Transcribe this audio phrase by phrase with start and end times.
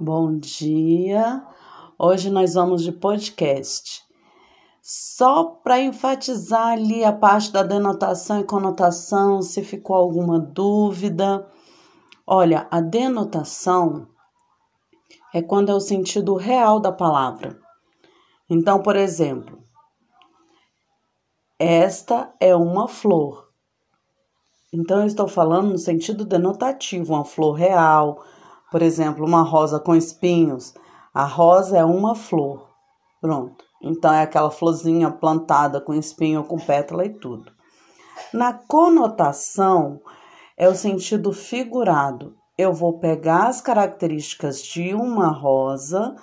[0.00, 1.46] Bom dia.
[1.96, 4.02] Hoje nós vamos de podcast.
[4.82, 11.48] Só para enfatizar ali a parte da denotação e conotação, se ficou alguma dúvida.
[12.26, 14.08] Olha, a denotação
[15.32, 17.56] é quando é o sentido real da palavra.
[18.50, 19.62] Então, por exemplo,
[21.56, 23.48] esta é uma flor.
[24.72, 28.24] Então, eu estou falando no sentido denotativo, uma flor real
[28.74, 30.74] por exemplo, uma rosa com espinhos.
[31.14, 32.70] A rosa é uma flor.
[33.20, 33.64] Pronto.
[33.80, 37.52] Então é aquela florzinha plantada com espinho, com pétala e tudo.
[38.32, 40.00] Na conotação
[40.56, 42.34] é o sentido figurado.
[42.58, 46.16] Eu vou pegar as características de uma rosa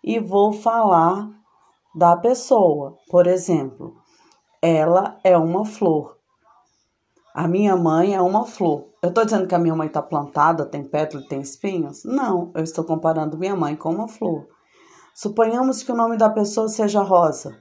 [0.00, 1.28] e vou falar
[1.96, 2.96] da pessoa.
[3.10, 3.96] Por exemplo,
[4.62, 6.16] ela é uma flor.
[7.34, 8.86] A minha mãe é uma flor.
[9.02, 12.04] Eu estou dizendo que a minha mãe está plantada, tem pétala e tem espinhos?
[12.04, 14.46] Não, eu estou comparando minha mãe com uma flor.
[15.14, 17.56] Suponhamos que o nome da pessoa seja Rosa.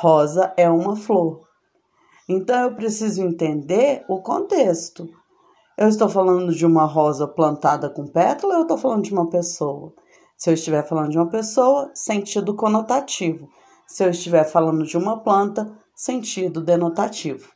[0.00, 1.46] Rosa é uma flor.
[2.28, 5.08] Então eu preciso entender o contexto.
[5.78, 9.28] Eu estou falando de uma rosa plantada com pétala ou eu estou falando de uma
[9.28, 9.92] pessoa?
[10.36, 13.48] Se eu estiver falando de uma pessoa, sentido conotativo.
[13.86, 17.55] Se eu estiver falando de uma planta, sentido denotativo.